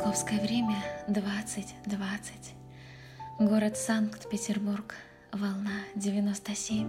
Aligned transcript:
Московское 0.00 0.40
время 0.40 0.82
20.20. 1.08 1.68
Город 3.38 3.76
Санкт-Петербург. 3.76 4.94
Волна 5.30 5.82
97 5.94 6.88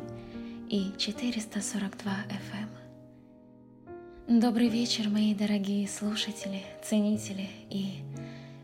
и 0.69 0.94
442 0.97 2.13
FM. 2.29 2.69
Эм. 4.29 4.40
Добрый 4.40 4.69
вечер, 4.69 5.10
мои 5.10 5.36
дорогие 5.36 5.90
слушатели, 5.90 6.63
ценители 6.86 7.50
и 7.69 8.01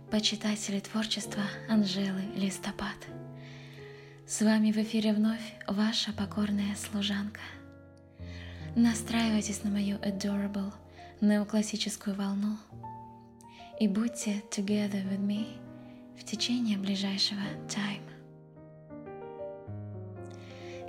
почитатели 0.09 0.79
творчества 0.79 1.43
Анжелы 1.67 2.23
Листопад. 2.37 2.95
С 4.25 4.41
вами 4.41 4.71
в 4.71 4.77
эфире 4.77 5.11
вновь 5.11 5.55
ваша 5.67 6.13
покорная 6.13 6.73
служанка. 6.77 7.41
Настраивайтесь 8.77 9.65
на 9.65 9.71
мою 9.71 9.97
adorable 9.97 10.71
неоклассическую 11.19 12.15
волну– 12.15 12.55
и 13.79 13.87
будьте 13.87 14.43
together 14.49 15.03
with 15.07 15.19
me 15.19 15.45
в 16.17 16.23
течение 16.23 16.77
ближайшего 16.77 17.41
time. 17.67 18.01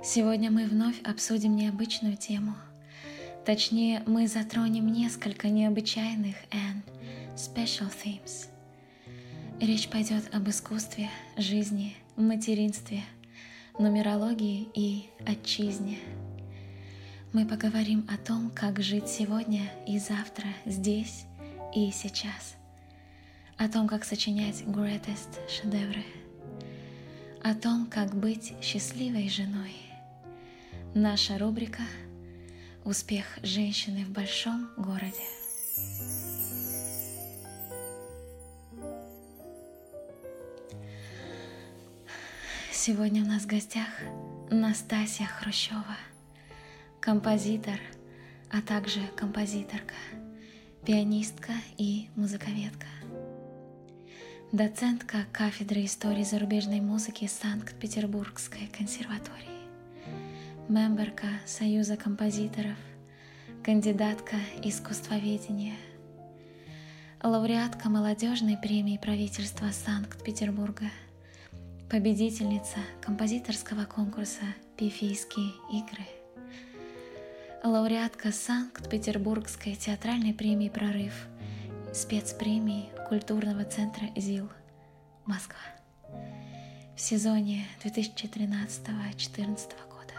Сегодня 0.03 0.49
мы 0.49 0.65
вновь 0.65 0.99
обсудим 1.03 1.55
необычную 1.55 2.17
тему. 2.17 2.55
Точнее, 3.45 4.01
мы 4.05 4.27
затронем 4.27 4.91
несколько 4.91 5.49
необычайных 5.49 6.35
and 6.51 6.81
special 7.35 7.91
themes. 8.03 8.47
Речь 9.59 9.89
пойдет 9.89 10.33
об 10.33 10.49
искусстве, 10.49 11.09
жизни, 11.37 11.95
материнстве, 12.15 13.03
нумерологии 13.77 14.67
и 14.73 15.09
отчизне. 15.25 15.99
Мы 17.33 17.45
поговорим 17.45 18.07
о 18.09 18.17
том, 18.17 18.49
как 18.49 18.81
жить 18.81 19.07
сегодня 19.07 19.71
и 19.85 19.99
завтра, 19.99 20.47
здесь 20.65 21.25
и 21.75 21.91
сейчас– 21.91 22.55
о 23.59 23.67
том, 23.67 23.89
как 23.89 24.05
сочинять 24.05 24.61
greatest 24.61 25.37
шедевры, 25.49 26.05
о 27.43 27.53
том, 27.53 27.87
как 27.87 28.15
быть 28.15 28.53
счастливой 28.61 29.27
женой. 29.27 29.75
Наша 30.95 31.37
рубрика 31.37 31.83
«Успех 32.85 33.25
женщины 33.43 34.05
в 34.05 34.11
большом 34.11 34.69
городе». 34.77 35.25
Сегодня 42.71 43.23
у 43.23 43.25
нас 43.25 43.43
в 43.43 43.47
гостях 43.47 43.89
Настасья 44.49 45.25
Хрущева, 45.25 45.97
композитор, 47.01 47.81
а 48.49 48.61
также 48.61 49.01
композиторка, 49.17 49.95
пианистка 50.85 51.51
и 51.77 52.07
музыковедка 52.15 52.87
доцентка 54.51 55.27
кафедры 55.31 55.85
истории 55.85 56.23
зарубежной 56.23 56.81
музыки 56.81 57.27
Санкт-Петербургской 57.27 58.67
консерватории, 58.75 59.67
мемберка 60.67 61.27
Союза 61.45 61.97
композиторов, 61.97 62.77
кандидатка 63.63 64.37
искусствоведения, 64.63 65.75
лауреатка 67.21 67.89
молодежной 67.89 68.57
премии 68.57 68.97
правительства 68.97 69.67
Санкт-Петербурга, 69.71 70.89
победительница 71.91 72.79
композиторского 73.01 73.85
конкурса 73.85 74.45
«Пифийские 74.77 75.51
игры», 75.71 76.07
лауреатка 77.63 78.31
Санкт-Петербургской 78.31 79.75
театральной 79.75 80.33
премии 80.33 80.69
«Прорыв», 80.69 81.28
спецпремии 81.93 82.89
культурного 83.07 83.63
центра 83.65 84.07
ЗИЛ 84.15 84.49
Москва. 85.25 85.59
В 86.95 87.01
сезоне 87.01 87.65
2013-2014 87.83 89.71
года 89.89 90.13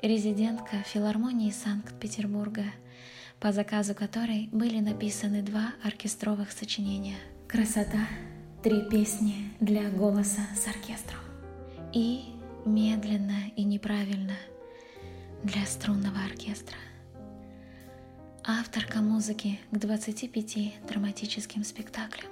резидентка 0.00 0.76
филармонии 0.86 1.50
Санкт-Петербурга, 1.50 2.64
по 3.38 3.52
заказу 3.52 3.94
которой 3.94 4.48
были 4.52 4.80
написаны 4.80 5.42
два 5.42 5.74
оркестровых 5.82 6.50
сочинения 6.52 7.16
«Красота», 7.48 8.06
три 8.62 8.88
песни 8.88 9.50
для 9.60 9.90
голоса 9.90 10.46
с 10.56 10.66
оркестром 10.66 11.20
и 11.92 12.24
«Медленно 12.64 13.50
и 13.56 13.64
неправильно» 13.64 14.36
для 15.42 15.66
струнного 15.66 16.18
оркестра– 16.24 16.76
авторка 18.46 18.98
музыки 19.00 19.58
к 19.70 19.78
25 19.78 20.86
драматическим 20.86 21.64
спектаклям, 21.64 22.30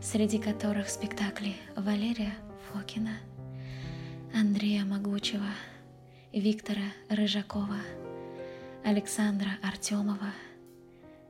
среди 0.00 0.38
которых 0.38 0.88
спектакли 0.88 1.54
Валерия 1.76 2.34
Фокина, 2.72 3.18
Андрея 4.34 4.86
Могучего, 4.86 5.50
Виктора 6.32 6.84
Рыжакова, 7.10 7.76
Александра 8.84 9.50
Артемова, 9.62 10.32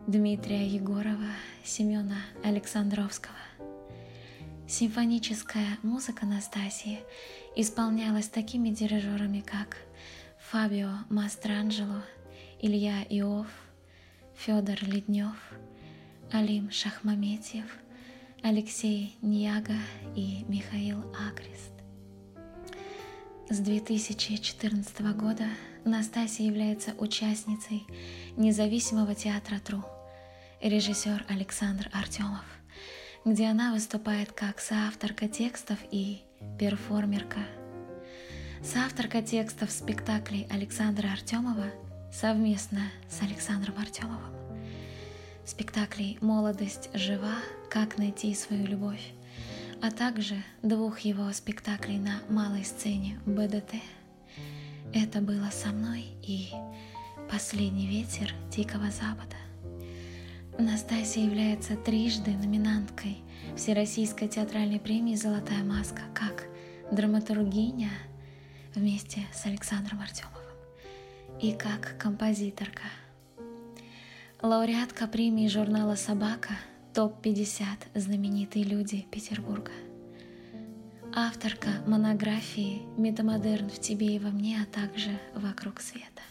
Дмитрия 0.06 0.64
Егорова, 0.64 1.32
Семена 1.64 2.18
Александровского. 2.44 3.34
Симфоническая 4.68 5.76
музыка 5.82 6.24
Настасии 6.24 7.00
исполнялась 7.56 8.28
такими 8.28 8.68
дирижерами, 8.68 9.40
как 9.40 9.78
Фабио 10.50 10.90
Мастранджело, 11.10 12.02
Илья 12.60 13.02
Иов– 13.08 13.48
Федор 14.38 14.78
Леднев, 14.82 15.34
Алим 16.30 16.70
Шахмаметьев, 16.70 17.64
Алексей 18.40 19.16
Ньяга 19.20 19.74
и 20.14 20.44
Михаил 20.46 21.00
Акрест. 21.28 21.72
С 23.50 23.58
2014 23.58 25.00
года 25.16 25.44
Настасья 25.84 26.44
является 26.44 26.92
участницей 26.98 27.84
независимого 28.36 29.16
театра 29.16 29.58
ТРУ, 29.58 29.84
режиссер 30.62 31.24
Александр 31.28 31.90
Артемов, 31.92 32.44
где 33.24 33.46
она 33.46 33.72
выступает 33.72 34.30
как 34.30 34.60
соавторка 34.60 35.26
текстов 35.26 35.78
и 35.90 36.20
перформерка. 36.60 37.40
Соавторка 38.62 39.20
текстов 39.20 39.72
спектаклей 39.72 40.46
Александра 40.48 41.08
Артемова– 41.08 41.66
совместно 42.12 42.80
с 43.08 43.22
Александром 43.22 43.78
Артемовым. 43.78 44.32
Спектаклей 45.44 46.18
«Молодость 46.20 46.90
жива. 46.94 47.34
Как 47.70 47.98
найти 47.98 48.34
свою 48.34 48.66
любовь», 48.66 49.12
а 49.82 49.90
также 49.90 50.42
двух 50.62 51.00
его 51.00 51.30
спектаклей 51.32 51.98
на 51.98 52.20
малой 52.28 52.64
сцене 52.64 53.20
БДТ. 53.26 53.74
Это 54.94 55.20
было 55.20 55.50
со 55.50 55.68
мной 55.68 56.06
и 56.22 56.48
«Последний 57.30 57.86
ветер 57.86 58.34
Дикого 58.50 58.90
Запада». 58.90 59.36
Настасья 60.58 61.22
является 61.22 61.76
трижды 61.76 62.32
номинанткой 62.32 63.18
Всероссийской 63.56 64.28
театральной 64.28 64.80
премии 64.80 65.14
«Золотая 65.14 65.62
маска» 65.62 66.02
как 66.14 66.46
драматургиня 66.90 67.90
вместе 68.74 69.26
с 69.32 69.46
Александром 69.46 70.00
Артемовым 70.00 70.37
и 71.40 71.52
как 71.52 71.96
композиторка. 71.98 72.82
Лауреатка 74.42 75.06
премии 75.06 75.48
журнала 75.48 75.94
«Собака» 75.94 76.58
ТОП-50 76.94 77.64
«Знаменитые 77.94 78.64
люди 78.64 79.06
Петербурга». 79.10 79.70
Авторка 81.14 81.68
монографии 81.86 82.82
«Метамодерн 82.96 83.68
в 83.70 83.80
тебе 83.80 84.16
и 84.16 84.18
во 84.18 84.30
мне, 84.30 84.60
а 84.60 84.66
также 84.66 85.10
вокруг 85.34 85.80
света». 85.80 86.22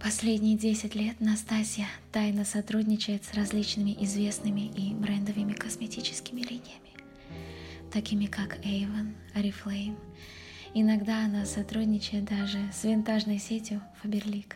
Последние 0.00 0.56
10 0.56 0.94
лет 0.96 1.20
Настасья 1.20 1.86
тайно 2.10 2.44
сотрудничает 2.44 3.24
с 3.24 3.34
различными 3.34 3.96
известными 4.00 4.62
и 4.62 4.92
брендовыми 4.92 5.52
косметическими 5.52 6.40
линиями, 6.40 6.90
такими 7.92 8.26
как 8.26 8.58
Avon, 8.64 9.14
Oriflame– 9.36 9.96
Иногда 10.74 11.24
она 11.24 11.44
сотрудничает 11.44 12.24
даже 12.24 12.58
с 12.72 12.84
винтажной 12.84 13.38
сетью 13.38 13.82
Faberlic. 14.02 14.54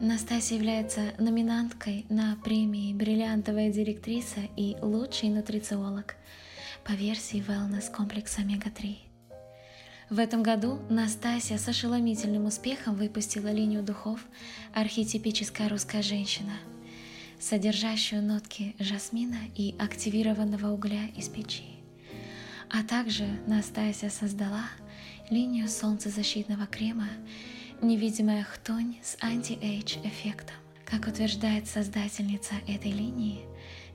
Настасья 0.00 0.56
является 0.56 1.12
номинанткой 1.18 2.06
на 2.08 2.36
премии 2.42 2.94
«Бриллиантовая 2.94 3.70
директриса» 3.70 4.40
и 4.56 4.76
«Лучший 4.80 5.28
нутрициолог» 5.28 6.14
по 6.84 6.92
версии 6.92 7.44
wellness 7.46 7.92
комплекса 7.92 8.40
Омега-3. 8.40 8.96
В 10.08 10.18
этом 10.18 10.42
году 10.42 10.78
Настасья 10.88 11.58
с 11.58 11.68
ошеломительным 11.68 12.46
успехом 12.46 12.94
выпустила 12.94 13.52
линию 13.52 13.82
духов 13.82 14.24
«Архетипическая 14.72 15.68
русская 15.68 16.00
женщина», 16.00 16.54
содержащую 17.38 18.22
нотки 18.22 18.74
жасмина 18.78 19.40
и 19.54 19.74
активированного 19.78 20.72
угля 20.72 21.08
из 21.14 21.28
печи. 21.28 21.77
А 22.70 22.82
также 22.82 23.24
Настасья 23.46 24.10
создала 24.10 24.64
линию 25.30 25.68
солнцезащитного 25.68 26.66
крема 26.66 27.08
«Невидимая 27.80 28.44
хтонь» 28.44 28.96
с 29.02 29.16
anti-age 29.22 29.98
эффектом. 30.04 30.56
Как 30.84 31.06
утверждает 31.06 31.66
создательница 31.66 32.54
этой 32.66 32.92
линии, 32.92 33.46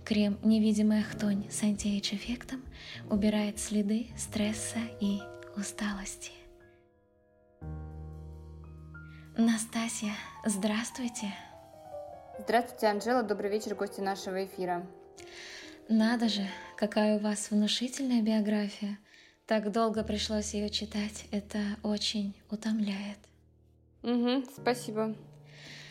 Крем 0.05 0.37
«Невидимая 0.43 1.01
хтонь» 1.01 1.49
с 1.49 1.63
антиэйдж 1.63 2.13
эффектом 2.13 2.61
убирает 3.09 3.57
следы 3.57 4.07
стресса 4.17 4.79
и 4.99 5.21
усталости. 5.55 6.31
Настасья, 9.37 10.11
здравствуйте. 10.45 11.33
Здравствуйте, 12.37 12.87
Анжела. 12.87 13.23
Добрый 13.23 13.49
вечер, 13.49 13.75
гости 13.75 14.01
нашего 14.01 14.43
эфира. 14.43 14.85
Надо 15.89 16.29
же, 16.29 16.47
какая 16.77 17.17
у 17.17 17.19
вас 17.19 17.51
внушительная 17.51 18.21
биография. 18.21 18.99
Так 19.45 19.71
долго 19.71 20.03
пришлось 20.03 20.53
ее 20.53 20.69
читать. 20.69 21.25
Это 21.31 21.59
очень 21.83 22.33
утомляет. 22.49 23.17
Угу, 24.01 24.45
спасибо. 24.55 25.15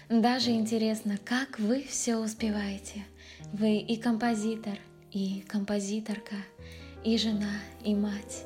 Даже 0.09 0.51
интересно, 0.51 1.19
как 1.23 1.59
вы 1.59 1.83
все 1.83 2.17
успеваете. 2.17 3.05
Вы 3.53 3.79
и 3.79 3.97
композитор, 3.97 4.79
и 5.11 5.45
композиторка, 5.47 6.37
и 7.05 7.19
жена, 7.19 7.61
и 7.85 7.95
мать, 7.95 8.45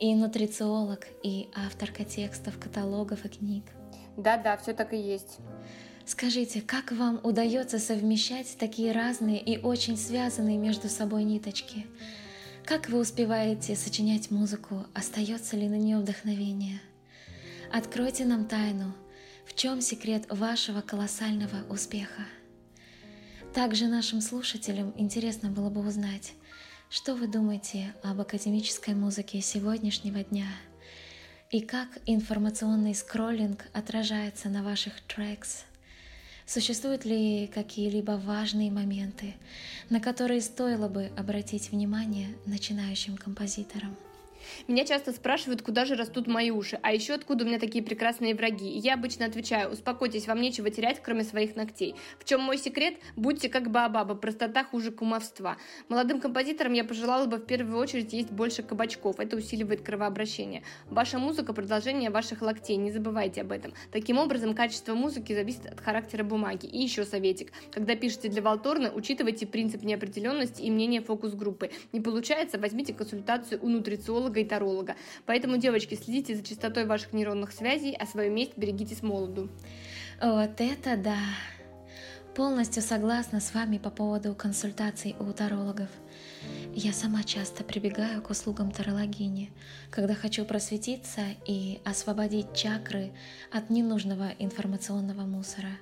и 0.00 0.14
нутрициолог, 0.14 1.06
и 1.22 1.48
авторка 1.54 2.04
текстов, 2.04 2.58
каталогов 2.58 3.24
и 3.24 3.28
книг. 3.28 3.64
Да-да, 4.16 4.56
все 4.56 4.74
так 4.74 4.92
и 4.92 4.96
есть. 4.96 5.38
Скажите, 6.08 6.62
как 6.62 6.90
вам 6.92 7.20
удается 7.22 7.78
совмещать 7.78 8.56
такие 8.58 8.92
разные 8.92 9.38
и 9.42 9.58
очень 9.58 9.98
связанные 9.98 10.56
между 10.56 10.88
собой 10.88 11.22
ниточки? 11.22 11.86
Как 12.64 12.88
вы 12.88 13.00
успеваете 13.00 13.76
сочинять 13.76 14.30
музыку? 14.30 14.86
Остается 14.94 15.54
ли 15.58 15.68
на 15.68 15.74
нее 15.74 15.98
вдохновение? 15.98 16.80
Откройте 17.70 18.24
нам 18.24 18.46
тайну. 18.46 18.94
В 19.44 19.54
чем 19.54 19.82
секрет 19.82 20.24
вашего 20.30 20.80
колоссального 20.80 21.62
успеха? 21.68 22.22
Также 23.52 23.86
нашим 23.86 24.22
слушателям 24.22 24.94
интересно 24.96 25.50
было 25.50 25.68
бы 25.68 25.86
узнать, 25.86 26.32
что 26.88 27.16
вы 27.16 27.26
думаете 27.26 27.94
об 28.02 28.18
академической 28.18 28.94
музыке 28.94 29.42
сегодняшнего 29.42 30.24
дня 30.24 30.48
и 31.50 31.60
как 31.60 31.98
информационный 32.06 32.94
скроллинг 32.94 33.66
отражается 33.74 34.48
на 34.48 34.62
ваших 34.62 35.02
трекс. 35.02 35.66
Существуют 36.48 37.04
ли 37.04 37.46
какие-либо 37.52 38.12
важные 38.12 38.70
моменты, 38.70 39.34
на 39.90 40.00
которые 40.00 40.40
стоило 40.40 40.88
бы 40.88 41.12
обратить 41.14 41.70
внимание 41.70 42.28
начинающим 42.46 43.18
композиторам? 43.18 43.94
Меня 44.66 44.84
часто 44.84 45.12
спрашивают, 45.12 45.62
куда 45.62 45.84
же 45.84 45.94
растут 45.94 46.26
мои 46.26 46.50
уши, 46.50 46.78
а 46.82 46.92
еще 46.92 47.14
откуда 47.14 47.44
у 47.44 47.48
меня 47.48 47.58
такие 47.58 47.84
прекрасные 47.84 48.34
враги. 48.34 48.70
И 48.70 48.78
я 48.78 48.94
обычно 48.94 49.26
отвечаю, 49.26 49.70
успокойтесь, 49.70 50.26
вам 50.26 50.40
нечего 50.40 50.70
терять, 50.70 51.00
кроме 51.02 51.24
своих 51.24 51.56
ногтей. 51.56 51.94
В 52.18 52.24
чем 52.24 52.40
мой 52.40 52.58
секрет? 52.58 52.94
Будьте 53.16 53.48
как 53.48 53.70
Баобаба, 53.70 54.14
простота 54.14 54.64
хуже 54.64 54.90
кумовства. 54.90 55.56
Молодым 55.88 56.20
композиторам 56.20 56.72
я 56.72 56.84
пожелала 56.84 57.26
бы 57.26 57.36
в 57.38 57.46
первую 57.46 57.78
очередь 57.78 58.12
есть 58.12 58.30
больше 58.30 58.62
кабачков, 58.62 59.20
это 59.20 59.36
усиливает 59.36 59.82
кровообращение. 59.82 60.62
Ваша 60.90 61.18
музыка– 61.18 61.52
продолжение 61.54 62.10
ваших 62.10 62.42
локтей, 62.42 62.76
не 62.76 62.90
забывайте 62.90 63.42
об 63.42 63.52
этом. 63.52 63.72
Таким 63.92 64.18
образом, 64.18 64.54
качество 64.54 64.94
музыки 64.94 65.32
зависит 65.32 65.66
от 65.66 65.80
характера 65.80 66.24
бумаги. 66.24 66.66
И 66.66 66.78
еще 66.78 67.04
советик. 67.04 67.52
Когда 67.70 67.96
пишете 67.96 68.28
для 68.28 68.42
Волторна, 68.42 68.90
учитывайте 68.92 69.46
принцип 69.46 69.82
неопределенности 69.82 70.62
и 70.62 70.70
мнение 70.70 71.00
фокус-группы. 71.00 71.70
Не 71.92 72.00
получается, 72.00 72.58
возьмите 72.58 72.94
консультацию 72.94 73.60
у 73.62 73.68
нутрициолога 73.68 74.37
и 74.42 74.44
таролога. 74.44 74.96
Поэтому, 75.26 75.56
девочки, 75.56 75.94
следите 75.94 76.34
за 76.34 76.42
частотой 76.42 76.84
ваших 76.84 77.12
нейронных 77.12 77.52
связей, 77.52 77.96
а 77.98 78.06
свое 78.06 78.30
место 78.30 78.54
берегите 78.60 78.94
с 78.94 79.02
молоду. 79.02 79.48
Вот 80.20 80.60
это 80.60 80.96
да! 80.96 81.18
Полностью 82.34 82.82
согласна 82.82 83.40
с 83.40 83.52
вами 83.52 83.78
по 83.78 83.90
поводу 83.90 84.32
консультаций 84.34 85.16
у 85.18 85.32
тарологов. 85.32 85.88
Я 86.72 86.92
сама 86.92 87.24
часто 87.24 87.64
прибегаю 87.64 88.22
к 88.22 88.30
услугам 88.30 88.70
тарологини, 88.70 89.50
когда 89.90 90.14
хочу 90.14 90.44
просветиться 90.44 91.22
и 91.46 91.80
освободить 91.84 92.54
чакры 92.54 93.10
от 93.50 93.70
ненужного 93.70 94.30
информационного 94.38 95.22
мусора. 95.22 95.72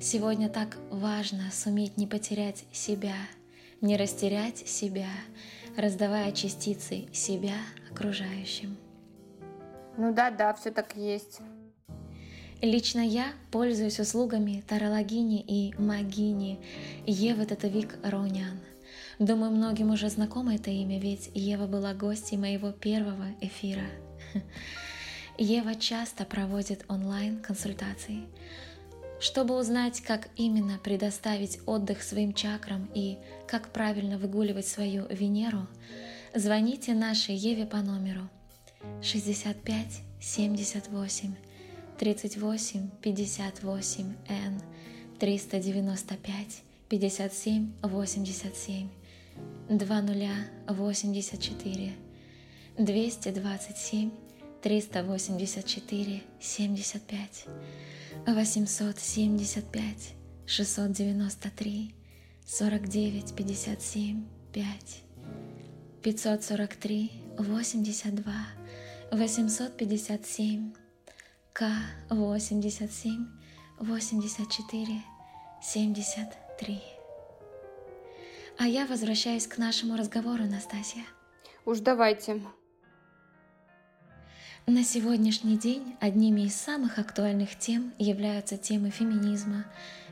Сегодня 0.00 0.48
так 0.48 0.78
важно 0.90 1.50
суметь 1.52 1.98
не 1.98 2.06
потерять 2.06 2.64
себя, 2.72 3.16
не 3.82 3.98
растерять 3.98 4.66
себя, 4.66 5.10
раздавая 5.76 6.32
частицы 6.32 7.06
себя 7.12 7.56
окружающим. 7.92 8.76
Ну 9.96 10.12
да, 10.12 10.30
да, 10.30 10.54
все 10.54 10.70
так 10.70 10.96
есть. 10.96 11.40
Лично 12.62 13.00
я 13.00 13.32
пользуюсь 13.50 13.98
услугами 13.98 14.62
тарологини 14.66 15.40
и 15.40 15.74
магини 15.80 16.60
Евы 17.06 17.44
Татовик 17.44 17.96
Ронян. 18.04 18.60
Думаю, 19.18 19.50
многим 19.52 19.90
уже 19.90 20.08
знакомо 20.08 20.54
это 20.54 20.70
имя, 20.70 20.98
ведь 20.98 21.30
Ева 21.34 21.66
была 21.66 21.92
гостьей 21.92 22.38
моего 22.38 22.70
первого 22.70 23.26
эфира. 23.40 23.86
Ева 25.38 25.74
часто 25.74 26.24
проводит 26.24 26.84
онлайн-консультации. 26.88 28.22
Чтобы 29.20 29.56
узнать, 29.56 30.00
как 30.00 30.28
именно 30.36 30.78
предоставить 30.78 31.58
отдых 31.66 32.02
своим 32.02 32.32
чакрам 32.32 32.88
и 32.94 33.18
как 33.46 33.68
правильно 33.68 34.18
выгуливать 34.18 34.66
свою 34.66 35.06
Венеру, 35.08 35.66
звоните 36.34 36.94
нашей 36.94 37.36
Еве 37.36 37.66
по 37.66 37.76
номеру 37.78 38.28
65 39.02 40.02
78 40.20 41.34
38 41.98 42.90
58 43.02 44.16
Н 44.28 44.60
395 45.18 46.62
57 46.88 47.72
87 47.82 48.88
2084 49.68 51.92
227 52.78 54.10
384 54.62 56.22
75 56.40 57.46
875 58.26 60.14
693 60.46 61.94
49 62.46 63.34
57 63.34 64.24
5 64.52 65.11
543 66.02 67.12
82 67.38 68.32
857 69.12 70.72
К 71.52 71.70
87 72.10 73.26
84 73.78 75.02
73 75.62 76.82
А 78.58 78.66
я 78.66 78.86
возвращаюсь 78.86 79.46
к 79.46 79.58
нашему 79.58 79.96
разговору, 79.96 80.42
Настасья. 80.44 81.04
Уж 81.64 81.78
давайте. 81.78 82.42
На 84.66 84.82
сегодняшний 84.82 85.56
день 85.56 85.94
одними 86.00 86.42
из 86.42 86.56
самых 86.56 86.98
актуальных 86.98 87.56
тем 87.56 87.92
являются 87.98 88.56
темы 88.56 88.90
феминизма, 88.90 89.66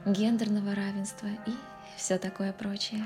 гендерного 0.07 0.73
равенства 0.73 1.27
и 1.27 1.53
все 1.97 2.17
такое 2.17 2.53
прочее. 2.53 3.05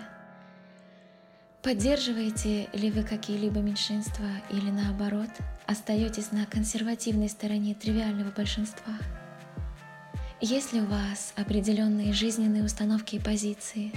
Поддерживаете 1.64 2.68
ли 2.74 2.90
вы 2.90 3.04
какие-либо 3.04 3.60
меньшинства 3.60 4.28
или 4.50 4.70
наоборот 4.70 5.30
остаетесь 5.64 6.30
на 6.30 6.44
консервативной 6.44 7.30
стороне 7.30 7.74
тривиального 7.74 8.30
большинства? 8.30 8.92
Есть 10.42 10.74
ли 10.74 10.82
у 10.82 10.84
вас 10.84 11.32
определенные 11.36 12.12
жизненные 12.12 12.64
установки 12.64 13.16
и 13.16 13.18
позиции? 13.18 13.92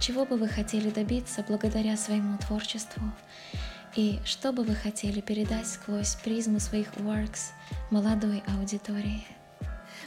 Чего 0.00 0.26
бы 0.26 0.36
вы 0.36 0.48
хотели 0.48 0.90
добиться 0.90 1.44
благодаря 1.46 1.96
своему 1.96 2.38
творчеству? 2.38 3.04
И 3.94 4.18
что 4.24 4.52
бы 4.52 4.64
вы 4.64 4.74
хотели 4.74 5.20
передать 5.20 5.68
сквозь 5.68 6.16
призму 6.16 6.58
своих 6.58 6.88
works 6.94 7.52
молодой 7.92 8.42
аудитории? 8.48 9.24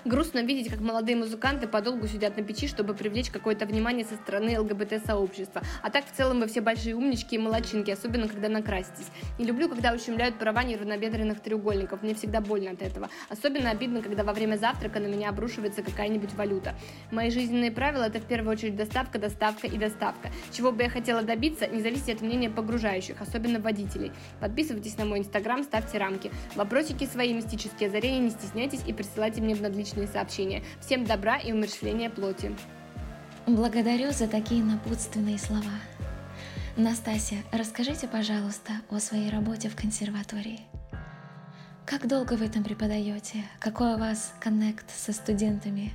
Грустно 0.06 0.40
видеть, 0.44 0.72
как 0.72 0.80
молодые 0.80 1.18
музыканты 1.18 1.68
подолгу 1.68 2.08
сидят 2.08 2.38
на 2.38 2.44
печи, 2.44 2.68
чтобы 2.68 2.94
привлечь 2.94 3.30
какое-то 3.30 3.66
внимание 3.66 4.06
со 4.06 4.16
стороны 4.16 4.58
ЛГБТ-сообщества. 4.60 5.62
А 5.84 5.90
так 5.90 6.06
в 6.06 6.16
целом 6.16 6.40
вы 6.40 6.48
все 6.48 6.62
большие 6.62 6.96
умнички 6.96 7.36
и 7.36 7.38
молочинки, 7.38 7.92
особенно 7.92 8.28
когда 8.30 8.48
накраситесь. 8.48 9.08
Не 9.38 9.46
люблю, 9.46 9.68
когда 9.68 9.94
ущемляют 9.94 10.40
права 10.40 10.64
неравнобедренных 10.64 11.42
треугольников. 11.42 12.02
Мне 12.02 12.16
всегда 12.16 12.40
больно 12.40 12.72
от 12.72 12.82
этого. 12.82 13.10
Особенно 13.30 13.72
обидно, 13.72 14.02
когда 14.02 14.24
во 14.24 14.32
время 14.32 14.56
завтрака 14.56 15.00
на 15.00 15.08
меня 15.08 15.30
обрушивается 15.30 15.84
какая-нибудь 15.84 16.34
валюта. 16.34 16.76
Мои 17.12 17.30
жизненные 17.30 17.72
правила 17.72 18.04
это 18.04 18.20
в 18.20 18.26
первую 18.26 18.54
очередь 18.54 18.78
доставка, 18.78 19.20
доставка 19.20 19.68
и 19.68 19.78
доставка. 19.78 20.32
Чего 20.52 20.72
бы 20.72 20.84
я 20.84 20.90
хотела 20.90 21.24
добиться, 21.24 21.68
не 21.68 21.82
зависит 21.82 22.10
от 22.10 22.22
мнения 22.22 22.50
погружающих, 22.50 23.22
особенно 23.22 23.60
водителей. 23.60 24.14
Подписывайтесь 24.40 24.98
на 24.98 25.04
мой 25.06 25.20
инстаграм, 25.20 25.64
ставьте 25.64 25.98
рамки. 25.98 26.32
Вопросики 26.56 27.06
свои 27.06 27.34
мистические 27.34 27.90
озарения 27.90 28.20
не 28.20 28.30
стесняйтесь 28.30 28.82
и 28.88 28.94
присылайте 28.94 29.42
мне 29.42 29.56
в 29.56 29.62
надличие 29.62 29.89
личные 29.90 30.08
сообщения. 30.08 30.64
Всем 30.82 31.06
добра 31.06 31.38
и 31.38 31.52
умерщвления 31.52 32.10
плоти. 32.10 32.56
Благодарю 33.48 34.12
за 34.12 34.28
такие 34.28 34.64
напутственные 34.64 35.40
слова. 35.40 35.64
Настасья, 36.78 37.40
расскажите, 37.52 38.08
пожалуйста, 38.08 38.74
о 38.90 39.00
своей 39.00 39.30
работе 39.30 39.70
в 39.70 39.76
консерватории. 39.76 40.62
Как 41.86 42.08
долго 42.08 42.34
вы 42.34 42.48
там 42.50 42.64
преподаете? 42.64 43.44
Какой 43.60 43.96
у 43.96 43.98
вас 43.98 44.34
коннект 44.40 44.86
со 44.96 45.12
студентами? 45.12 45.92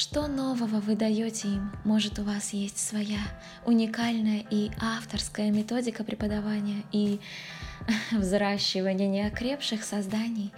Что 0.00 0.28
нового 0.28 0.80
вы 0.80 0.96
даете 0.96 1.48
им? 1.48 1.70
Может, 1.84 2.18
у 2.18 2.22
вас 2.22 2.54
есть 2.54 2.78
своя 2.78 3.18
уникальная 3.66 4.42
и 4.50 4.70
авторская 4.80 5.50
методика 5.50 6.04
преподавания 6.04 6.84
и 6.90 7.20
взращивания 8.10 9.08
неокрепших 9.08 9.84
созданий 9.84 10.54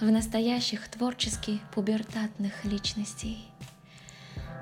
в 0.00 0.10
настоящих 0.10 0.88
творчески 0.88 1.60
пубертатных 1.74 2.64
личностей? 2.64 3.44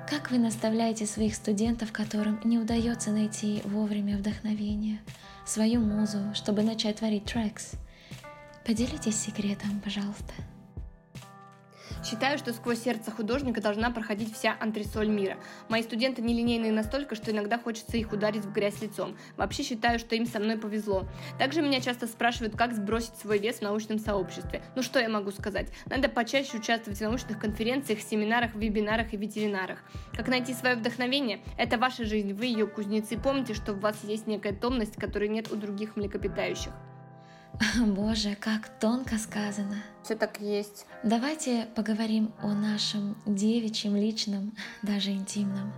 Как 0.09 0.31
вы 0.31 0.37
наставляете 0.37 1.05
своих 1.05 1.33
студентов, 1.33 1.93
которым 1.93 2.41
не 2.43 2.59
удается 2.59 3.11
найти 3.11 3.61
вовремя 3.63 4.17
вдохновение, 4.17 4.99
свою 5.45 5.79
музу, 5.79 6.19
чтобы 6.33 6.61
начать 6.61 6.97
творить 6.97 7.23
трекс? 7.23 7.71
Поделитесь 8.65 9.17
секретом, 9.17 9.79
пожалуйста. 9.79 10.33
Считаю, 12.05 12.37
что 12.37 12.53
сквозь 12.53 12.83
сердце 12.83 13.09
художника 13.09 13.61
должна 13.61 13.89
проходить 13.89 14.31
вся 14.31 14.55
антресоль 14.59 15.07
мира. 15.07 15.37
Мои 15.69 15.81
студенты 15.81 16.21
нелинейные 16.21 16.71
настолько, 16.71 17.15
что 17.15 17.31
иногда 17.31 17.57
хочется 17.57 17.97
их 17.97 18.13
ударить 18.13 18.45
в 18.45 18.53
грязь 18.53 18.79
лицом. 18.79 19.17
Вообще 19.37 19.63
считаю, 19.63 19.97
что 19.97 20.15
им 20.15 20.27
со 20.27 20.39
мной 20.39 20.59
повезло. 20.59 21.07
Также 21.39 21.63
меня 21.63 21.81
часто 21.81 22.05
спрашивают, 22.05 22.55
как 22.55 22.75
сбросить 22.75 23.15
свой 23.15 23.39
вес 23.39 23.57
в 23.57 23.61
научном 23.63 23.97
сообществе. 23.97 24.61
Ну 24.75 24.83
что 24.83 24.99
я 24.99 25.09
могу 25.09 25.31
сказать? 25.31 25.71
Надо 25.87 26.07
почаще 26.07 26.59
участвовать 26.59 26.99
в 26.99 27.01
научных 27.01 27.39
конференциях, 27.39 27.99
семинарах, 28.01 28.53
вебинарах 28.53 29.11
и 29.15 29.17
ветеринарах. 29.17 29.79
Как 30.13 30.27
найти 30.27 30.53
свое 30.53 30.75
вдохновение? 30.75 31.39
Это 31.57 31.79
ваша 31.79 32.05
жизнь, 32.05 32.33
вы 32.33 32.45
ее 32.45 32.67
кузнецы. 32.67 33.17
Помните, 33.17 33.55
что 33.55 33.73
у 33.73 33.79
вас 33.79 33.95
есть 34.03 34.27
некая 34.27 34.53
томность, 34.53 34.95
которой 34.95 35.27
нет 35.27 35.51
у 35.51 35.55
других 35.55 35.95
млекопитающих. 35.95 36.71
Боже, 37.85 38.35
как 38.35 38.79
тонко 38.79 39.17
сказано. 39.17 39.83
Все 40.03 40.15
так 40.15 40.39
есть. 40.39 40.85
Давайте 41.03 41.67
поговорим 41.75 42.33
о 42.41 42.53
нашем 42.53 43.17
девичьем, 43.25 43.95
личном, 43.95 44.53
даже 44.81 45.11
интимном. 45.11 45.73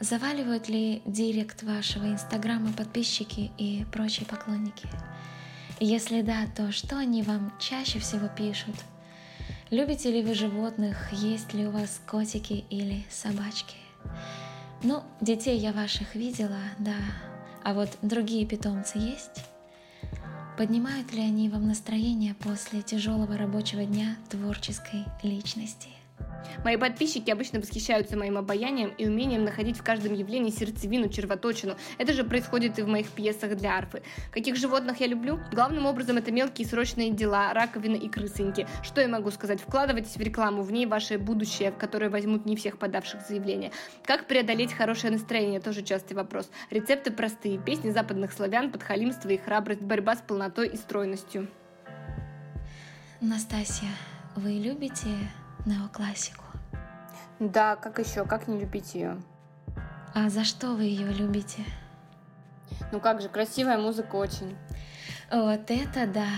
Заваливают 0.00 0.68
ли 0.68 1.02
директ 1.06 1.62
вашего 1.62 2.06
инстаграма 2.06 2.72
подписчики 2.72 3.50
и 3.58 3.84
прочие 3.92 4.26
поклонники? 4.26 4.88
Если 5.80 6.22
да, 6.22 6.46
то 6.56 6.72
что 6.72 6.96
они 6.96 7.22
вам 7.22 7.52
чаще 7.58 7.98
всего 7.98 8.28
пишут? 8.28 8.76
Любите 9.70 10.10
ли 10.10 10.22
вы 10.22 10.34
животных? 10.34 11.12
Есть 11.12 11.52
ли 11.52 11.66
у 11.66 11.70
вас 11.70 12.00
котики 12.06 12.64
или 12.70 13.04
собачки? 13.10 13.76
Ну, 14.82 15.02
детей 15.20 15.58
я 15.58 15.72
ваших 15.72 16.14
видела, 16.14 16.60
да. 16.78 16.96
А 17.64 17.74
вот 17.74 17.90
другие 18.02 18.46
питомцы 18.46 18.98
есть? 18.98 19.44
Поднимают 20.58 21.12
ли 21.12 21.20
они 21.20 21.48
вам 21.48 21.68
настроение 21.68 22.34
после 22.34 22.82
тяжелого 22.82 23.36
рабочего 23.36 23.84
дня 23.84 24.16
творческой 24.28 25.04
личности? 25.22 25.88
Мои 26.64 26.76
подписчики 26.76 27.30
обычно 27.30 27.60
восхищаются 27.60 28.16
моим 28.16 28.38
обаянием 28.38 28.90
и 28.98 29.06
умением 29.06 29.44
находить 29.44 29.78
в 29.78 29.82
каждом 29.82 30.14
явлении 30.14 30.50
сердцевину, 30.50 31.08
червоточину. 31.08 31.76
Это 31.98 32.12
же 32.12 32.24
происходит 32.24 32.78
и 32.78 32.82
в 32.82 32.88
моих 32.88 33.10
пьесах 33.10 33.56
для 33.56 33.76
арфы. 33.76 34.02
Каких 34.30 34.56
животных 34.56 35.00
я 35.00 35.06
люблю? 35.06 35.40
Главным 35.52 35.86
образом 35.86 36.16
это 36.16 36.32
мелкие 36.32 36.66
срочные 36.66 37.10
дела, 37.10 37.52
раковины 37.52 37.96
и 37.96 38.08
крысыньки. 38.08 38.66
Что 38.82 39.00
я 39.00 39.08
могу 39.08 39.30
сказать? 39.30 39.60
Вкладывайтесь 39.60 40.16
в 40.16 40.20
рекламу, 40.20 40.62
в 40.62 40.72
ней 40.72 40.86
ваше 40.86 41.18
будущее, 41.18 41.70
в 41.70 41.76
которое 41.76 42.10
возьмут 42.10 42.46
не 42.46 42.56
всех 42.56 42.78
подавших 42.78 43.20
заявления. 43.26 43.72
Как 44.04 44.26
преодолеть 44.26 44.72
хорошее 44.72 45.12
настроение? 45.12 45.60
Тоже 45.60 45.82
частый 45.82 46.16
вопрос. 46.16 46.50
Рецепты 46.70 47.10
простые. 47.10 47.58
Песни 47.58 47.90
западных 47.90 48.32
славян, 48.32 48.70
подхалимство 48.70 49.28
и 49.28 49.36
храбрость, 49.36 49.82
борьба 49.82 50.16
с 50.16 50.20
полнотой 50.20 50.68
и 50.68 50.76
стройностью. 50.76 51.48
Настасья, 53.20 53.88
вы 54.36 54.52
любите 54.52 55.08
неоклассику. 55.66 56.44
Да, 57.38 57.76
как 57.76 57.98
еще, 57.98 58.24
как 58.24 58.48
не 58.48 58.58
любить 58.58 58.94
ее? 58.94 59.20
А 60.14 60.28
за 60.28 60.44
что 60.44 60.74
вы 60.74 60.84
ее 60.84 61.12
любите? 61.12 61.64
Ну 62.92 63.00
как 63.00 63.20
же, 63.20 63.28
красивая 63.28 63.78
музыка 63.78 64.16
очень. 64.16 64.56
Вот 65.30 65.70
это 65.70 66.06
да. 66.06 66.28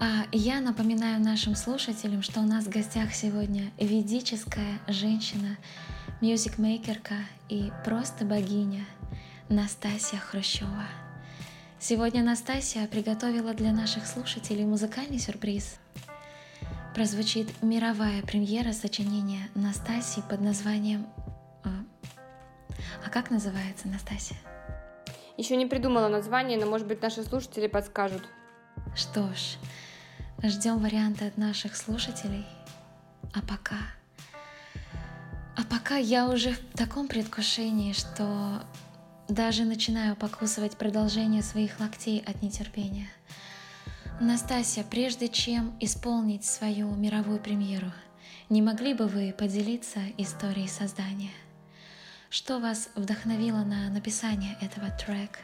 А 0.00 0.24
я 0.32 0.60
напоминаю 0.60 1.22
нашим 1.22 1.54
слушателям, 1.54 2.22
что 2.22 2.40
у 2.40 2.44
нас 2.44 2.64
в 2.64 2.70
гостях 2.70 3.14
сегодня 3.14 3.70
ведическая 3.78 4.80
женщина, 4.88 5.56
мюзикмейкерка 6.20 7.14
и 7.48 7.70
просто 7.84 8.24
богиня 8.24 8.84
Настасья 9.48 10.18
Хрущева. 10.18 10.86
Сегодня 11.78 12.24
Настасья 12.24 12.86
приготовила 12.86 13.54
для 13.54 13.72
наших 13.72 14.06
слушателей 14.06 14.64
музыкальный 14.64 15.18
сюрприз 15.18 15.76
прозвучит 16.94 17.62
мировая 17.62 18.22
премьера 18.22 18.72
сочинения 18.72 19.48
Настасии 19.54 20.22
под 20.28 20.40
названием... 20.40 21.06
А, 21.64 21.70
а 23.04 23.10
как 23.10 23.30
называется 23.30 23.88
Настасья? 23.88 24.36
Еще 25.36 25.56
не 25.56 25.66
придумала 25.66 26.08
название, 26.08 26.58
но, 26.58 26.66
может 26.66 26.86
быть, 26.86 27.00
наши 27.00 27.22
слушатели 27.22 27.66
подскажут. 27.66 28.22
Что 28.94 29.32
ж, 29.34 29.56
ждем 30.42 30.78
варианты 30.78 31.26
от 31.26 31.38
наших 31.38 31.76
слушателей. 31.76 32.46
А 33.32 33.40
пока... 33.40 33.78
А 35.56 35.64
пока 35.64 35.96
я 35.96 36.28
уже 36.28 36.52
в 36.52 36.76
таком 36.76 37.08
предвкушении, 37.08 37.92
что 37.92 38.62
даже 39.28 39.64
начинаю 39.64 40.16
покусывать 40.16 40.76
продолжение 40.76 41.42
своих 41.42 41.80
локтей 41.80 42.22
от 42.26 42.42
нетерпения– 42.42 43.08
Настасья, 44.20 44.84
прежде 44.88 45.28
чем 45.28 45.74
исполнить 45.80 46.44
свою 46.44 46.94
мировую 46.94 47.40
премьеру, 47.40 47.92
не 48.48 48.62
могли 48.62 48.94
бы 48.94 49.06
вы 49.06 49.34
поделиться 49.36 50.00
историей 50.16 50.68
создания? 50.68 51.30
Что 52.30 52.60
вас 52.60 52.90
вдохновило 52.94 53.64
на 53.64 53.90
написание 53.90 54.56
этого 54.60 54.90
трека? 54.90 55.40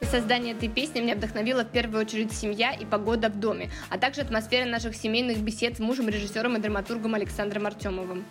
На 0.00 0.06
создание 0.06 0.54
этой 0.54 0.68
песни 0.68 1.00
меня 1.00 1.14
вдохновила 1.14 1.64
в 1.64 1.70
первую 1.70 2.02
очередь 2.02 2.32
семья 2.32 2.72
и 2.72 2.84
погода 2.84 3.30
в 3.30 3.40
доме, 3.40 3.70
а 3.88 3.96
также 3.96 4.20
атмосфера 4.20 4.68
наших 4.68 4.94
семейных 4.94 5.38
бесед 5.38 5.76
с 5.76 5.80
мужем, 5.80 6.08
режиссером 6.08 6.56
и 6.56 6.60
драматургом 6.60 7.14
Александром 7.14 7.66
Артемовым. 7.66 8.24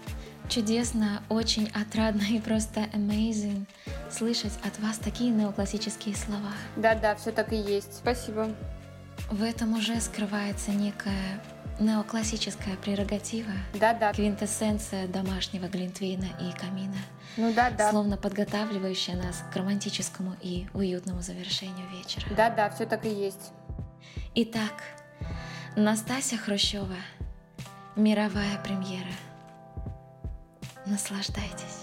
Чудесно, 0.50 1.24
очень 1.30 1.72
отрадно 1.74 2.24
и 2.30 2.40
просто 2.40 2.82
amazing 2.94 3.66
слышать 4.12 4.54
от 4.64 4.78
вас 4.80 4.98
такие 4.98 5.32
неоклассические 5.32 6.16
слова. 6.16 6.52
Да-да, 6.76 7.16
все 7.16 7.32
так 7.32 7.52
и 7.52 7.56
есть. 7.56 7.96
Спасибо. 7.96 8.50
В 9.30 9.42
этом 9.42 9.74
уже 9.74 10.00
скрывается 10.00 10.72
некая 10.72 11.42
неоклассическая 11.80 12.76
прерогатива, 12.78 13.52
да, 13.74 13.94
да. 13.94 14.14
квинтэссенция 14.14 15.08
домашнего 15.08 15.68
глинтвейна 15.68 16.28
и 16.40 16.52
камина, 16.58 16.98
ну 17.36 17.52
да, 17.54 17.72
да. 17.72 17.90
словно 17.90 18.18
подготавливающая 18.18 19.16
нас 19.16 19.44
к 19.52 19.56
романтическому 19.56 20.36
и 20.42 20.68
уютному 20.74 21.22
завершению 21.22 21.88
вечера. 21.90 22.26
Да, 22.36 22.50
да, 22.50 22.70
все 22.70 22.86
так 22.86 23.06
и 23.06 23.10
есть. 23.10 23.52
Итак, 24.36 24.84
Настасья 25.76 26.38
Хрущева, 26.38 26.98
мировая 27.96 28.58
премьера. 28.64 29.12
Наслаждайтесь. 30.86 31.83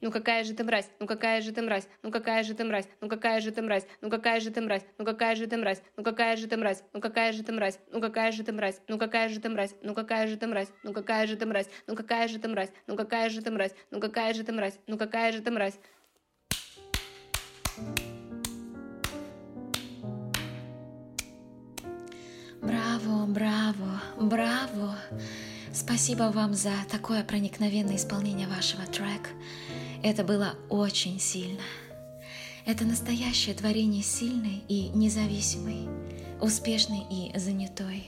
Ну 0.00 0.12
какая 0.12 0.44
же 0.44 0.54
ты 0.54 0.62
мразь, 0.62 0.88
ну 1.00 1.06
какая 1.06 1.40
же 1.40 1.52
ты 1.52 1.60
мразь, 1.60 1.88
ну 2.02 2.12
какая 2.12 2.44
же 2.44 2.54
ты 2.54 2.64
мразь, 2.64 2.88
ну 3.00 3.08
какая 3.08 3.40
же 3.40 3.50
ты 3.50 3.62
мразь, 3.62 3.84
ну 4.00 4.10
какая 4.10 4.40
же 4.40 4.50
ты 4.50 4.60
мразь, 4.60 4.84
ну 4.96 5.04
какая 5.04 5.36
же 5.36 5.46
ты 5.48 5.56
мразь, 5.56 5.74
ну 5.90 6.00
какая 6.00 6.36
же 6.36 6.46
ты 6.46 6.56
мразь, 6.56 6.84
ну 6.88 7.02
какая 7.10 7.32
же 7.32 7.42
ты 7.42 7.52
мразь, 7.52 7.82
ну 7.96 7.98
какая 7.98 8.32
же 8.32 8.42
ты 8.44 8.52
мразь, 8.52 8.72
ну 8.86 8.96
какая 8.98 9.28
же 9.28 9.40
ты 9.40 9.52
мразь, 9.52 9.72
ну 9.86 9.88
какая 9.88 10.26
же 10.26 10.36
ты 10.36 10.46
мразь, 10.46 10.70
ну 10.86 10.94
какая 10.94 11.18
же 11.26 11.36
ты 11.36 11.48
мразь, 11.48 11.70
ну 11.86 11.96
какая 11.96 12.28
же 12.28 12.38
ты 12.40 12.48
мразь, 12.48 12.70
ну 12.86 12.96
какая 12.96 13.28
же 13.28 13.42
ты 13.42 13.50
мразь, 13.50 13.74
ну 13.90 14.00
какая 14.00 14.34
же 14.34 14.44
ты 14.44 14.52
мразь, 14.52 14.78
ну 14.86 14.98
какая 14.98 15.32
же 15.32 15.40
ты 15.40 15.50
мразь. 15.50 15.78
Браво, 22.60 23.26
браво, 23.26 24.02
браво! 24.20 24.96
Спасибо 25.72 26.32
вам 26.34 26.54
за 26.54 26.72
такое 26.90 27.22
проникновенное 27.22 27.96
исполнение 27.96 28.48
вашего 28.48 28.84
трека. 28.86 29.30
Это 30.02 30.22
было 30.22 30.54
очень 30.68 31.18
сильно. 31.18 31.62
Это 32.66 32.84
настоящее 32.84 33.54
творение 33.54 34.02
сильной 34.02 34.62
и 34.68 34.90
независимой, 34.90 35.88
успешной 36.40 37.02
и 37.10 37.36
занятой, 37.38 38.04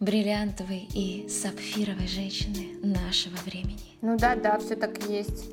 бриллиантовой 0.00 0.88
и 0.94 1.28
сапфировой 1.28 2.06
женщины 2.06 2.78
нашего 2.82 3.36
времени. 3.44 3.98
Ну 4.00 4.16
да, 4.16 4.36
да, 4.36 4.58
все 4.58 4.76
так 4.76 5.08
и 5.08 5.12
есть. 5.12 5.44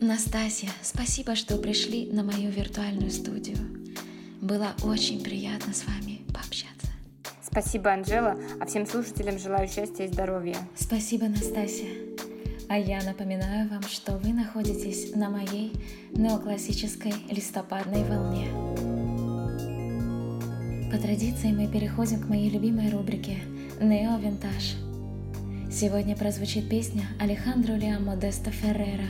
Настасья, 0.00 0.70
спасибо, 0.82 1.36
что 1.36 1.58
пришли 1.58 2.06
на 2.06 2.24
мою 2.24 2.50
виртуальную 2.50 3.10
студию. 3.10 3.58
Было 4.40 4.74
очень 4.82 5.22
приятно 5.22 5.72
с 5.72 5.84
вами 5.84 6.22
пообщаться. 6.32 6.88
Спасибо, 7.42 7.92
Анжела, 7.92 8.36
а 8.60 8.66
всем 8.66 8.86
слушателям 8.86 9.38
желаю 9.38 9.68
счастья 9.68 10.04
и 10.04 10.08
здоровья. 10.08 10.56
Спасибо, 10.76 11.26
Настасья. 11.26 12.03
А 12.68 12.78
я 12.78 13.02
напоминаю 13.02 13.68
вам, 13.68 13.82
что 13.82 14.16
вы 14.16 14.32
находитесь 14.32 15.14
на 15.14 15.28
моей 15.30 15.72
неоклассической 16.12 17.12
листопадной 17.30 18.04
волне. 18.04 18.48
По 20.90 20.98
традиции 20.98 21.52
мы 21.52 21.66
переходим 21.68 22.20
к 22.20 22.28
моей 22.28 22.48
любимой 22.48 22.90
рубрике 22.90 23.38
«Нео 23.80 24.18
Винтаж». 24.18 24.76
Сегодня 25.70 26.16
прозвучит 26.16 26.68
песня 26.68 27.02
Алехандро 27.20 27.72
Леа 27.72 27.98
Модесто 27.98 28.50
Феррера 28.50 29.08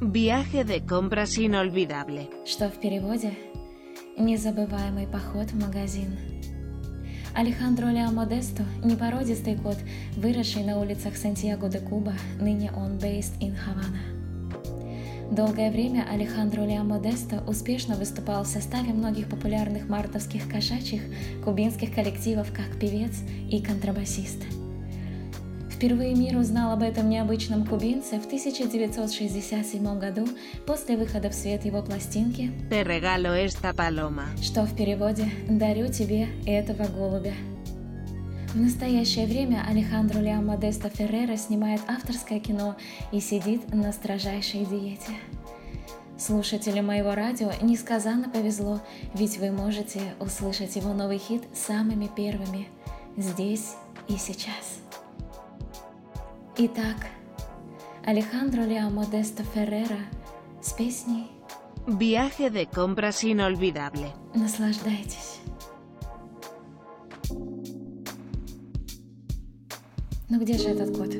Viaje 0.00 0.64
de 0.64 0.80
compras 0.86 1.36
inolvidable. 1.38 2.46
что 2.46 2.68
в 2.68 2.80
переводе 2.80 3.32
«Незабываемый 4.16 5.06
поход 5.06 5.50
в 5.50 5.60
магазин». 5.60 6.33
Алехандро 7.34 7.88
Леа 7.88 8.12
Модесто– 8.12 8.62
непородистый 8.84 9.56
кот, 9.56 9.76
выросший 10.16 10.62
на 10.62 10.78
улицах 10.78 11.16
Сантьяго 11.16 11.68
де 11.68 11.80
Куба, 11.80 12.12
ныне 12.40 12.70
он 12.70 12.92
based 12.98 13.36
in 13.40 13.56
Havana. 13.56 15.34
Долгое 15.34 15.72
время 15.72 16.06
Алехандро 16.08 16.62
Леа 16.62 16.84
Модесто 16.84 17.42
успешно 17.48 17.96
выступал 17.96 18.44
в 18.44 18.46
составе 18.46 18.92
многих 18.92 19.28
популярных 19.28 19.88
мартовских 19.88 20.48
кошачьих 20.48 21.02
кубинских 21.44 21.92
коллективов 21.92 22.52
как 22.52 22.78
певец 22.78 23.16
и 23.50 23.60
контрабасист. 23.60 24.38
Впервые 25.84 26.14
мир 26.14 26.38
узнал 26.38 26.72
об 26.72 26.82
этом 26.82 27.10
необычном 27.10 27.66
кубинце 27.66 28.18
в 28.18 28.24
1967 28.24 29.98
году 29.98 30.26
после 30.66 30.96
выхода 30.96 31.28
в 31.28 31.34
свет 31.34 31.66
его 31.66 31.82
пластинки, 31.82 32.50
Te 32.70 32.82
regalo 32.82 33.34
esta 33.34 33.74
paloma. 33.74 34.24
что 34.42 34.64
в 34.64 34.74
переводе 34.74 35.30
«дарю 35.46 35.88
тебе 35.92 36.28
этого 36.46 36.86
голубя». 36.86 37.34
В 38.54 38.56
настоящее 38.56 39.26
время 39.26 39.62
Алехандро 39.68 40.20
Лео 40.20 40.40
Модесто 40.40 40.88
Феррера 40.88 41.36
снимает 41.36 41.82
авторское 41.86 42.40
кино 42.40 42.76
и 43.12 43.20
сидит 43.20 43.68
на 43.74 43.92
строжайшей 43.92 44.64
диете. 44.64 45.12
Слушателям 46.16 46.86
моего 46.86 47.14
радио 47.14 47.50
несказанно 47.60 48.30
повезло, 48.30 48.80
ведь 49.12 49.36
вы 49.36 49.50
можете 49.50 50.00
услышать 50.18 50.76
его 50.76 50.94
новый 50.94 51.18
хит 51.18 51.42
самыми 51.52 52.08
первыми, 52.16 52.68
здесь 53.18 53.74
и 54.08 54.16
сейчас. 54.16 54.83
Итак, 56.56 57.08
Алехандро 58.04 58.62
Лео 58.62 58.88
Модесто 58.88 59.42
Феррера 59.42 59.98
с 60.62 60.72
песней 60.72 61.26
Viaje 61.88 62.48
de 62.48 62.64
compras 62.66 63.24
inolvidable. 63.24 64.06
Наслаждайтесь. 64.34 65.40
Ну 70.28 70.40
где 70.40 70.56
же 70.56 70.68
этот 70.68 70.96
кот? 70.96 71.12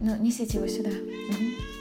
Ну, 0.00 0.16
несите 0.20 0.58
его 0.58 0.66
сюда. 0.66 0.90
Мгм. 0.90 1.71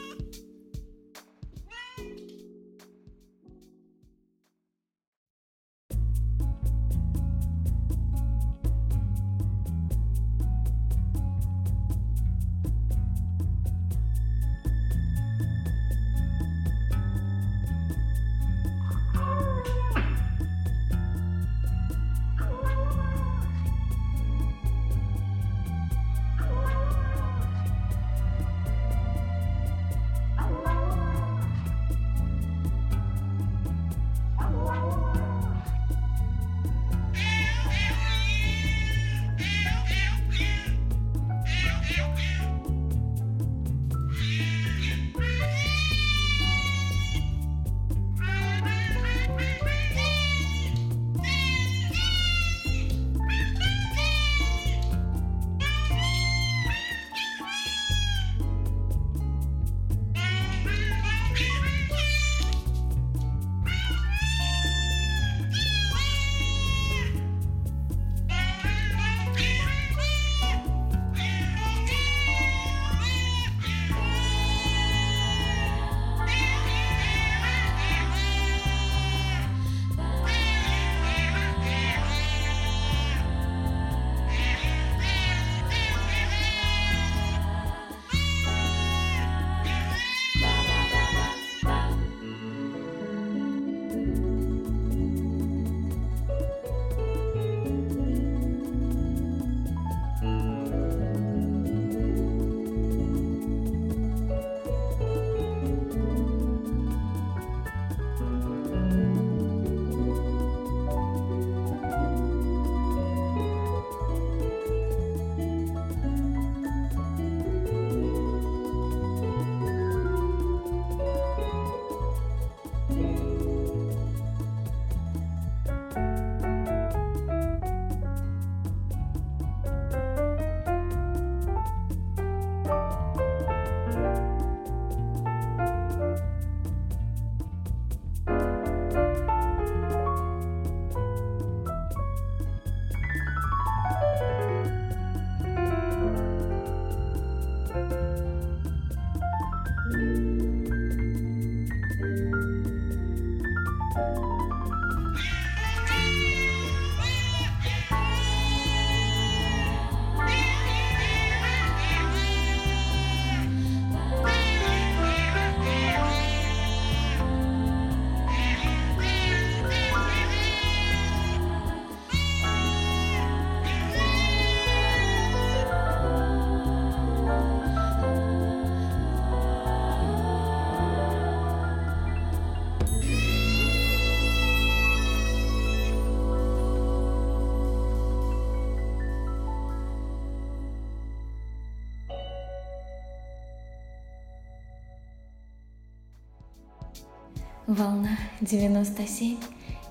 Волна 197.71 198.17
97 198.41 199.37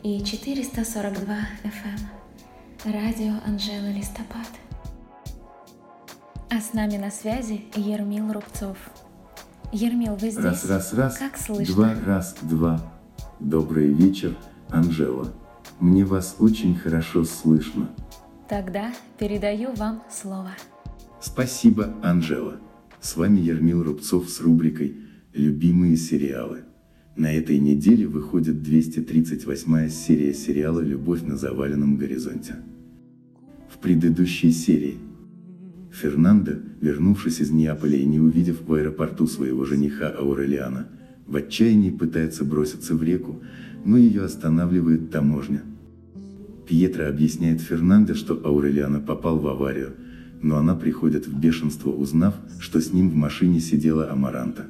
и 0.02 0.22
442 0.22 1.34
FM. 1.64 2.92
Радио 2.92 3.32
Анжела 3.46 3.90
Листопад. 3.90 4.46
А 6.50 6.60
с 6.60 6.74
нами 6.74 6.98
на 6.98 7.10
связи 7.10 7.62
Ермил 7.74 8.34
Рубцов. 8.34 8.76
Ермил, 9.72 10.14
вы 10.16 10.28
здесь? 10.28 10.44
Раз, 10.44 10.66
раз, 10.66 10.92
раз. 10.92 11.16
Как 11.16 11.38
слышно? 11.38 11.74
Два, 11.74 11.94
раз, 12.04 12.36
два. 12.42 12.82
Добрый 13.38 13.90
вечер, 13.94 14.36
Анжела. 14.68 15.32
Мне 15.78 16.04
вас 16.04 16.36
очень 16.38 16.74
хорошо 16.74 17.24
слышно. 17.24 17.88
Тогда 18.46 18.92
передаю 19.16 19.72
вам 19.72 20.02
слово. 20.10 20.50
Спасибо, 21.18 21.94
Анжела. 22.02 22.56
С 23.00 23.16
вами 23.16 23.38
Ермил 23.38 23.82
Рубцов 23.82 24.28
с 24.28 24.38
рубрикой 24.42 24.98
«Любимые 25.32 25.96
сериалы». 25.96 26.64
На 27.16 27.32
этой 27.32 27.58
неделе 27.58 28.06
выходит 28.06 28.62
238 28.62 29.88
серия 29.88 30.32
сериала 30.32 30.80
«Любовь 30.80 31.22
на 31.22 31.36
заваленном 31.36 31.96
горизонте». 31.96 32.54
В 33.68 33.78
предыдущей 33.78 34.52
серии 34.52 34.96
Фернандо, 35.90 36.52
вернувшись 36.80 37.40
из 37.40 37.50
Неаполя 37.50 37.96
и 37.96 38.06
не 38.06 38.20
увидев 38.20 38.62
в 38.62 38.72
аэропорту 38.72 39.26
своего 39.26 39.64
жениха 39.64 40.08
Аурелиана, 40.08 40.86
в 41.26 41.34
отчаянии 41.34 41.90
пытается 41.90 42.44
броситься 42.44 42.94
в 42.94 43.02
реку, 43.02 43.40
но 43.84 43.96
ее 43.96 44.22
останавливает 44.22 45.10
таможня. 45.10 45.62
Пьетро 46.68 47.08
объясняет 47.08 47.60
Фернандо, 47.60 48.14
что 48.14 48.40
Аурелиана 48.44 49.00
попал 49.00 49.40
в 49.40 49.48
аварию, 49.48 49.94
но 50.42 50.58
она 50.58 50.76
приходит 50.76 51.26
в 51.26 51.38
бешенство, 51.38 51.90
узнав, 51.90 52.36
что 52.60 52.80
с 52.80 52.92
ним 52.92 53.10
в 53.10 53.16
машине 53.16 53.58
сидела 53.58 54.12
Амаранта. 54.12 54.66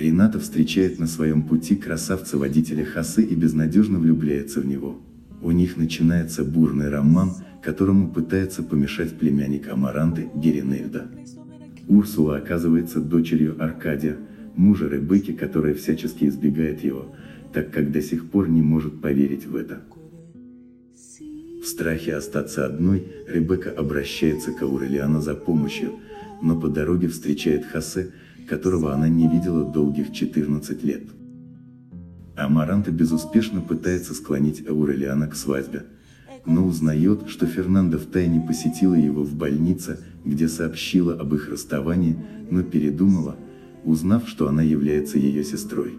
Рената 0.00 0.40
встречает 0.40 0.98
на 0.98 1.06
своем 1.06 1.42
пути 1.42 1.76
красавца-водителя 1.76 2.84
Хосе 2.84 3.22
и 3.22 3.34
безнадежно 3.34 3.98
влюбляется 3.98 4.60
в 4.60 4.66
него. 4.66 4.98
У 5.42 5.50
них 5.50 5.76
начинается 5.76 6.44
бурный 6.44 6.88
роман, 6.88 7.32
которому 7.62 8.10
пытается 8.10 8.62
помешать 8.62 9.18
племянник 9.18 9.68
Амаранты 9.68 10.30
Геринельда. 10.34 11.08
Урсула 11.88 12.36
оказывается 12.36 13.00
дочерью 13.00 13.56
Аркадия, 13.62 14.16
мужа 14.56 14.88
Ребекки, 14.88 15.32
которая 15.32 15.74
всячески 15.74 16.24
избегает 16.24 16.82
его, 16.82 17.14
так 17.52 17.70
как 17.70 17.92
до 17.92 18.00
сих 18.00 18.30
пор 18.30 18.48
не 18.48 18.62
может 18.62 19.00
поверить 19.00 19.46
в 19.46 19.56
это. 19.56 19.82
В 21.62 21.66
страхе 21.66 22.14
остаться 22.14 22.64
одной, 22.64 23.06
Ребекка 23.28 23.70
обращается 23.70 24.52
к 24.52 24.62
Аурелиану 24.62 25.20
за 25.20 25.34
помощью, 25.34 25.98
но 26.42 26.58
по 26.58 26.68
дороге 26.68 27.08
встречает 27.08 27.66
Хосе, 27.66 28.12
которого 28.50 28.92
она 28.92 29.08
не 29.08 29.28
видела 29.28 29.64
долгих 29.64 30.12
14 30.12 30.82
лет. 30.82 31.04
Амаранта 32.36 32.90
безуспешно 32.90 33.60
пытается 33.60 34.12
склонить 34.12 34.66
Аурелиана 34.66 35.28
к 35.28 35.36
свадьбе, 35.36 35.84
но 36.46 36.66
узнает, 36.66 37.28
что 37.28 37.46
Фернандо 37.46 37.98
втайне 37.98 38.44
посетила 38.44 38.96
его 38.96 39.22
в 39.22 39.36
больнице, 39.36 40.00
где 40.24 40.48
сообщила 40.48 41.14
об 41.14 41.32
их 41.32 41.48
расставании, 41.48 42.16
но 42.50 42.64
передумала, 42.64 43.36
узнав, 43.84 44.28
что 44.28 44.48
она 44.48 44.62
является 44.62 45.16
ее 45.16 45.44
сестрой. 45.44 45.98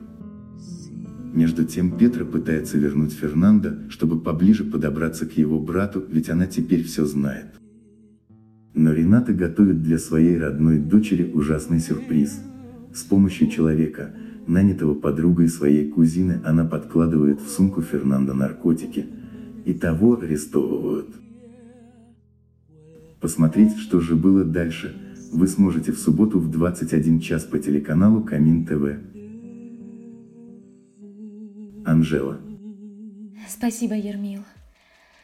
Между 1.33 1.63
тем 1.63 1.97
Петра 1.97 2.25
пытается 2.25 2.77
вернуть 2.77 3.13
Фернандо, 3.13 3.89
чтобы 3.89 4.19
поближе 4.19 4.65
подобраться 4.65 5.25
к 5.25 5.37
его 5.37 5.57
брату, 5.57 6.03
ведь 6.09 6.29
она 6.29 6.47
теперь 6.47 6.83
все 6.83 7.05
знает. 7.05 7.45
Но 8.73 8.93
Рената 8.93 9.33
готовит 9.33 9.83
для 9.83 9.97
своей 9.97 10.37
родной 10.37 10.79
дочери 10.79 11.31
ужасный 11.31 11.79
сюрприз. 11.79 12.39
С 12.93 13.03
помощью 13.03 13.49
человека, 13.49 14.13
нанятого 14.47 14.93
подругой 14.93 15.49
своей 15.49 15.89
кузины, 15.89 16.41
она 16.45 16.65
подкладывает 16.65 17.41
в 17.41 17.49
сумку 17.49 17.81
Фернандо 17.81 18.33
наркотики, 18.33 19.05
и 19.65 19.73
того 19.73 20.19
арестовывают. 20.19 21.09
Посмотреть, 23.19 23.77
что 23.77 23.99
же 23.99 24.15
было 24.15 24.43
дальше, 24.43 24.95
вы 25.31 25.47
сможете 25.47 25.91
в 25.91 25.99
субботу 25.99 26.39
в 26.39 26.49
21 26.49 27.19
час 27.19 27.43
по 27.43 27.59
телеканалу 27.59 28.23
Камин 28.23 28.65
ТВ. 28.65 28.99
Анжела. 31.85 32.39
Спасибо, 33.47 33.95
Ермил. 33.95 34.41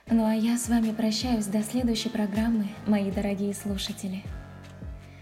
Ну 0.09 0.25
а 0.25 0.33
я 0.33 0.57
с 0.57 0.69
вами 0.69 0.93
прощаюсь 0.93 1.47
до 1.47 1.61
следующей 1.61 2.07
программы, 2.07 2.69
мои 2.85 3.11
дорогие 3.11 3.53
слушатели. 3.53 4.23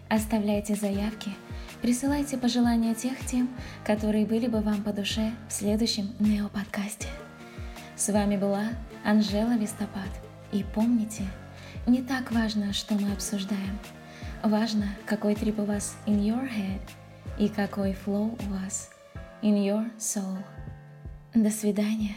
Оставляйте 0.09 0.75
заявки, 0.75 1.31
присылайте 1.81 2.37
пожелания 2.37 2.93
тех 2.93 3.17
тем, 3.25 3.49
которые 3.83 4.27
были 4.27 4.45
бы 4.45 4.61
вам 4.61 4.83
по 4.83 4.93
душе 4.93 5.31
в 5.49 5.53
следующем 5.53 6.13
Нео-подкасте. 6.19 7.07
С 7.95 8.13
вами 8.13 8.37
была 8.37 8.65
Анжела 9.03 9.57
Вистопад. 9.57 10.09
И 10.51 10.63
помните, 10.75 11.23
не 11.87 12.03
так 12.03 12.31
важно, 12.31 12.71
что 12.71 12.93
мы 12.93 13.11
обсуждаем. 13.11 13.79
Важно, 14.43 14.85
какой 15.07 15.33
трип 15.33 15.57
у 15.57 15.63
вас 15.63 15.97
in 16.05 16.19
your 16.19 16.47
head 16.47 16.81
и 17.39 17.49
какой 17.49 17.93
flow 18.05 18.39
у 18.39 18.53
вас 18.53 18.91
in 19.41 19.65
your 19.65 19.89
soul. 19.97 20.37
До 21.33 21.49
свидания. 21.49 22.15